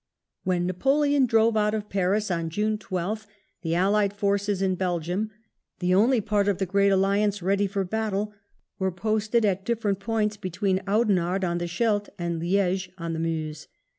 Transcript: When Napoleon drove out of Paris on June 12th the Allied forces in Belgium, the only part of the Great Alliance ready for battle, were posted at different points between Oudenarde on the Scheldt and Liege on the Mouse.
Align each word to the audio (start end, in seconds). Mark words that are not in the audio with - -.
When 0.43 0.65
Napoleon 0.65 1.27
drove 1.27 1.55
out 1.55 1.75
of 1.75 1.87
Paris 1.87 2.31
on 2.31 2.49
June 2.49 2.79
12th 2.79 3.27
the 3.61 3.75
Allied 3.75 4.13
forces 4.13 4.59
in 4.59 4.73
Belgium, 4.73 5.29
the 5.77 5.93
only 5.93 6.19
part 6.19 6.47
of 6.47 6.57
the 6.57 6.65
Great 6.65 6.89
Alliance 6.91 7.43
ready 7.43 7.67
for 7.67 7.83
battle, 7.83 8.33
were 8.79 8.91
posted 8.91 9.45
at 9.45 9.63
different 9.63 9.99
points 9.99 10.37
between 10.37 10.81
Oudenarde 10.87 11.45
on 11.45 11.59
the 11.59 11.67
Scheldt 11.67 12.09
and 12.17 12.39
Liege 12.39 12.89
on 12.97 13.13
the 13.13 13.19
Mouse. 13.19 13.67